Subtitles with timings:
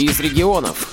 [0.00, 0.88] из регионов.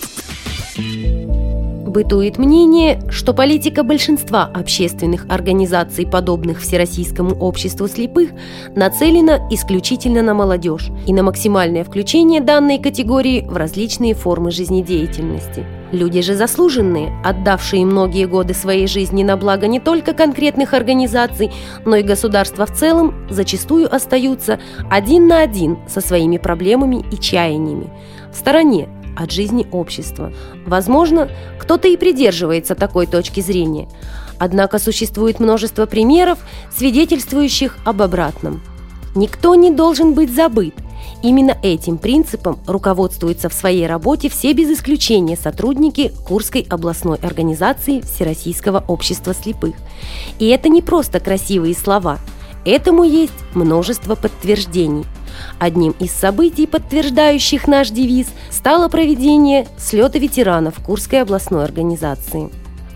[1.88, 8.32] Бытует мнение, что политика большинства общественных организаций, подобных Всероссийскому обществу слепых,
[8.76, 15.66] нацелена исключительно на молодежь и на максимальное включение данной категории в различные формы жизнедеятельности.
[15.94, 21.52] Люди же заслуженные, отдавшие многие годы своей жизни на благо не только конкретных организаций,
[21.86, 24.60] но и государства в целом, зачастую остаются
[24.92, 27.90] один на один со своими проблемами и чаяниями,
[28.34, 30.32] в стороне от жизни общества.
[30.66, 33.90] Возможно, кто-то и придерживается такой точки зрения.
[34.40, 36.40] Однако существует множество примеров,
[36.76, 38.62] свидетельствующих об обратном.
[39.16, 40.76] Никто не должен быть забыт.
[41.24, 48.84] Именно этим принципом руководствуются в своей работе все без исключения сотрудники Курской областной организации Всероссийского
[48.88, 49.76] общества слепых.
[50.38, 52.20] И это не просто красивые слова.
[52.66, 55.06] Этому есть множество подтверждений–
[55.60, 62.50] Одним из событий, подтверждающих наш девиз, стало проведение слета ветеранов Курской областной организации.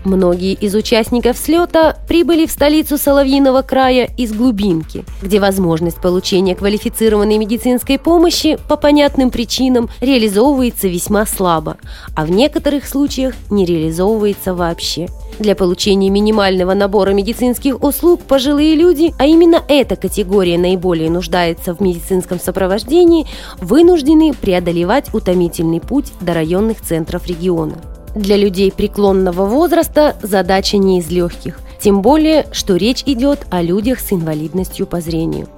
[0.04, 7.38] Многие из участников слета прибыли в столицу Соловьиного края из глубинки, где возможность получения квалифицированной
[7.38, 11.76] медицинской помощи по понятным причинам реализовывается весьма слабо,
[12.16, 15.08] а в некоторых случаях не реализовывается вообще.
[15.38, 21.80] Для получения минимального набора медицинских услуг пожилые люди, а именно эта категория наиболее нуждается в
[21.80, 23.26] медицинском сопровождении,
[23.60, 27.76] вынуждены преодолевать утомительный путь до районных центров региона.
[28.14, 34.00] Для людей преклонного возраста задача не из легких, тем более, что речь идет о людях
[34.00, 35.48] с инвалидностью по зрению.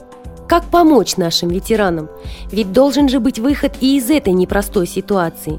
[0.49, 2.09] Как помочь нашим ветеранам?
[2.53, 5.59] Ведь должен же быть выход и из этой непростой ситуации.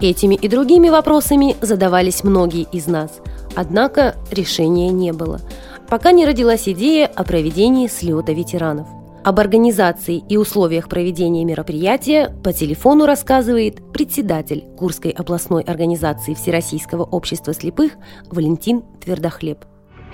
[0.00, 3.10] Этими и другими вопросами задавались многие из нас,
[3.56, 5.40] однако решения не было,
[5.88, 8.86] пока не родилась идея о проведении слета ветеранов.
[9.22, 17.52] Об организации и условиях проведения мероприятия по телефону рассказывает председатель Курской областной организации Всероссийского общества
[17.52, 17.92] слепых
[18.32, 19.58] Валентин Твердохлеб.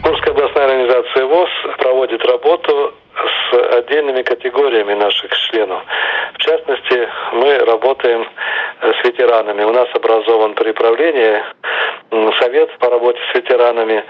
[0.02, 1.48] Курская областная организация ВОЗ
[1.78, 5.84] проводит работу с отдельными категориями наших членов.
[6.34, 8.26] В частности, мы работаем
[8.82, 9.62] с ветеранами.
[9.62, 11.42] У нас образован при правлении
[12.40, 14.02] совет по работе с ветеранами.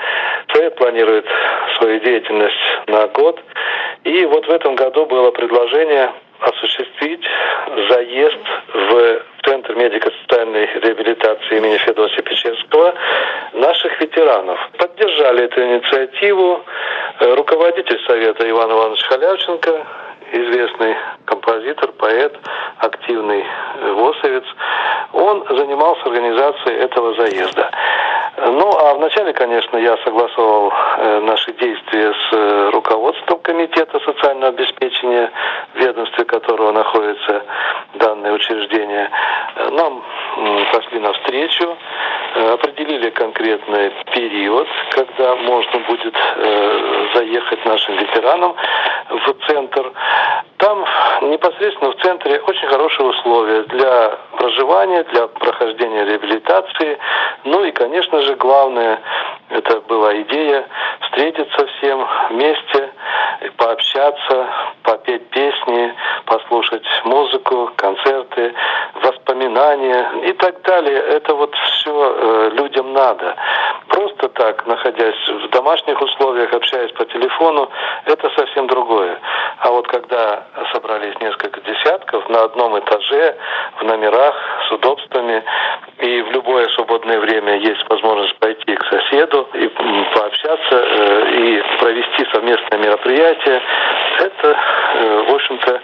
[0.55, 1.27] Совет планирует
[1.77, 3.39] свою деятельность на год.
[4.07, 7.25] И вот в этом году было предложение осуществить
[7.91, 8.39] заезд
[8.73, 12.95] в Центр медико-социальной реабилитации имени Федосия Печерского
[13.53, 14.61] наших ветеранов.
[14.79, 16.65] Поддержали эту инициативу
[17.19, 19.87] э, руководитель Совета Иван Иванович Халявченко,
[20.33, 22.37] известный композитор, поэт,
[22.79, 24.45] активный э, ВОСовец,
[25.15, 27.71] он занимался организацией этого заезда.
[28.39, 35.31] Ну, а вначале, конечно, я согласовал э, наши действия с э, руководством Комитета социального обеспечения,
[35.75, 37.45] в ведомстве которого находится
[37.95, 39.11] данное учреждение.
[39.71, 40.03] Нам
[40.71, 41.79] пошли навстречу,
[42.35, 48.55] э, определили конкретный период, когда можно будет э, заехать нашим ветеранам
[49.33, 49.93] в центр.
[50.59, 50.85] Там
[51.23, 56.99] непосредственно в центре очень хорошие условия для проживания, для прохождения реабилитации.
[57.45, 59.01] Ну и, конечно же, главное,
[59.51, 60.67] это была идея
[61.03, 62.86] встретиться всем вместе,
[63.67, 64.47] пообщаться,
[64.85, 65.93] попеть песни,
[66.25, 68.55] послушать музыку, концерты,
[69.03, 70.99] воспоминания и так далее.
[70.99, 73.35] Это вот все э, людям надо.
[73.89, 77.69] Просто так, находясь в домашних условиях, общаясь по телефону,
[78.05, 79.19] это совсем другое.
[79.59, 83.37] А вот когда собрались несколько десятков на одном этаже,
[83.81, 84.35] в номерах,
[84.69, 85.43] с удобствами,
[85.99, 89.69] и в любое свободное время есть возможность пойти к соседу и
[90.15, 93.63] пообщаться, э, и провести совместное мероприятие,
[94.19, 94.57] это,
[94.95, 95.81] э, в общем-то,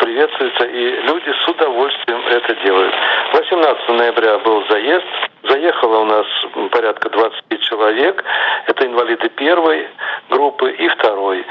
[0.00, 2.94] приветствуется, и люди с удовольствием это делают.
[3.32, 5.06] 18 ноября был заезд,
[5.42, 6.26] заехало у нас
[6.70, 8.24] порядка 20 человек,
[8.66, 9.88] это инвалиды первой
[10.30, 11.44] группы и второй.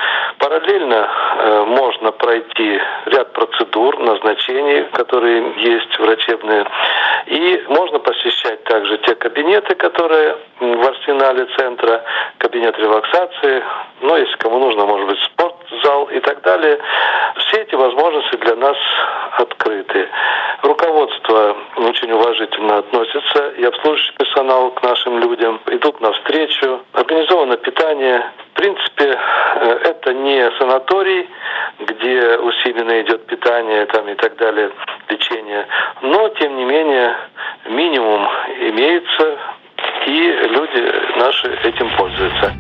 [0.94, 1.08] Параллельно
[1.40, 6.66] э, можно пройти ряд процедур, назначений, которые есть врачебные,
[7.26, 12.04] и можно посещать также те кабинеты, которые в арсенале центра,
[12.38, 13.64] кабинет релаксации,
[14.02, 16.80] ну, если кому нужно, может быть, спортзал и так далее.
[17.38, 18.78] Все эти возможности для нас
[19.38, 20.10] открыты.
[21.94, 26.82] Очень уважительно относится, и обслуживающий персонал к нашим людям идут навстречу.
[26.92, 28.32] Организовано питание.
[28.52, 31.30] В принципе, э, это не санаторий,
[31.82, 34.72] где усиленно идет питание там, и так далее,
[35.08, 35.68] лечение.
[36.02, 37.16] Но, тем не менее,
[37.66, 38.28] минимум
[38.60, 39.38] имеется,
[40.08, 42.54] и люди наши этим пользуются.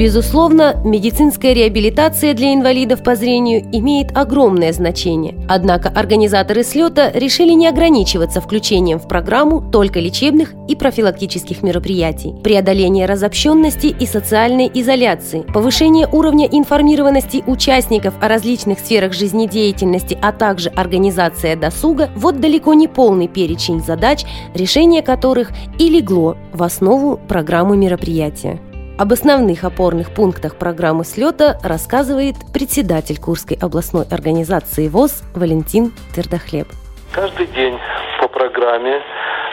[0.00, 5.34] Безусловно, медицинская реабилитация для инвалидов по зрению имеет огромное значение.
[5.46, 12.34] Однако организаторы слета решили не ограничиваться включением в программу только лечебных и профилактических мероприятий.
[12.42, 20.70] Преодоление разобщенности и социальной изоляции, повышение уровня информированности участников о различных сферах жизнедеятельности, а также
[20.70, 24.24] организация досуга– вот далеко не полный перечень задач,
[24.54, 28.60] решение которых и легло в основу программы мероприятия.
[29.00, 36.66] Об основных опорных пунктах программы слета рассказывает председатель Курской областной организации ВОЗ Валентин Твердохлеб.
[37.10, 37.78] Каждый день
[38.20, 39.00] по программе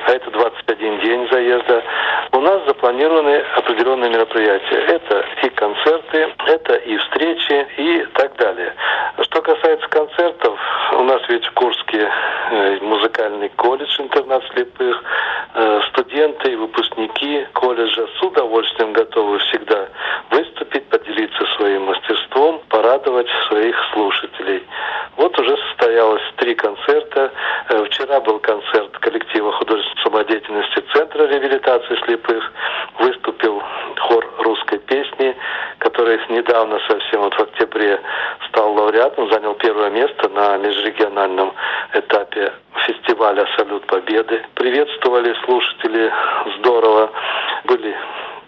[0.07, 1.83] а это 21 день заезда,
[2.31, 4.79] у нас запланированы определенные мероприятия.
[4.95, 8.73] Это и концерты, это и встречи и так далее.
[9.47, 10.59] Касается концертов,
[10.91, 12.11] у нас ведь в Курске
[12.51, 15.01] э, музыкальный колледж интернат слепых,
[15.53, 19.88] э, студенты и выпускники колледжа с удовольствием готовы всегда
[20.31, 24.67] выступить, поделиться своим мастерством, порадовать своих слушателей.
[25.15, 27.31] Вот уже состоялось три концерта.
[27.69, 32.51] Э, вчера был концерт коллектива художественной самодеятельности Центра реабилитации слепых.
[32.97, 33.16] Песни,
[36.07, 38.00] который недавно совсем вот в октябре
[38.48, 41.54] стал лауреатом, занял первое место на межрегиональном
[41.94, 42.54] этапе
[42.86, 44.42] фестиваля «Салют Победы».
[44.56, 46.12] Приветствовали слушатели
[46.59, 47.12] здорово.
[47.65, 47.94] Были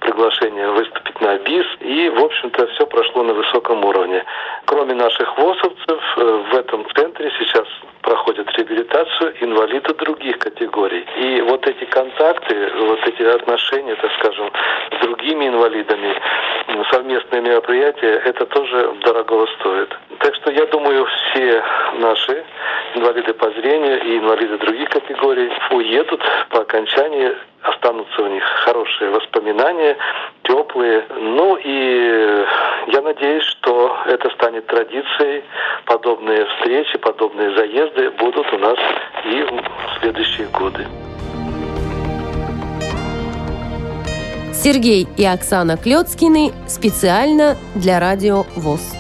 [0.09, 1.65] приглашение выступить на БИС.
[1.81, 4.23] И, в общем-то, все прошло на высоком уровне.
[4.65, 7.67] Кроме наших ВОСовцев, э, в этом центре сейчас
[8.01, 11.05] проходят реабилитацию инвалиды других категорий.
[11.17, 14.51] И вот эти контакты, вот эти отношения, так скажем,
[14.97, 16.15] с другими инвалидами,
[16.91, 19.95] совместные мероприятия, это тоже дорого стоит.
[20.19, 21.63] Так что я думаю, все
[21.99, 22.43] наши
[22.95, 27.31] инвалиды по зрению и инвалиды других категорий уедут по окончании
[27.63, 29.97] останутся у них хорошие воспоминания,
[30.43, 31.05] теплые.
[31.19, 32.45] Ну и
[32.87, 35.43] я надеюсь, что это станет традицией.
[35.85, 38.77] Подобные встречи, подобные заезды будут у нас
[39.25, 40.85] и в следующие годы.
[44.53, 48.98] Сергей и Оксана Клецкины специально для радио ВОЗ.